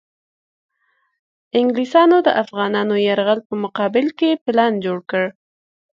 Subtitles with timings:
[1.59, 5.25] انګلیسیانو د افغانانو یرغل په مقابل کې پلان جوړ کړ.